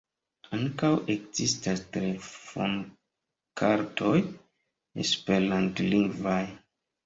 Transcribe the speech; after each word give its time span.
Ankaŭ 0.55 0.89
ekzistas 1.15 1.83
telefonkartoj 1.97 4.17
esperantlingvaj. 5.07 6.45